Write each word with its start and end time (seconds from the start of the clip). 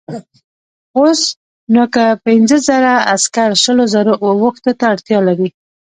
اوس 0.99 1.21
نو 1.73 1.83
که 1.93 2.03
پنځه 2.25 2.57
زره 2.67 2.93
عسکر 3.13 3.49
شلو 3.63 3.85
زرو 3.93 4.13
اوښانو 4.25 4.71
ته 4.79 4.83
اړتیا 4.93 5.19
لري. 5.27 5.49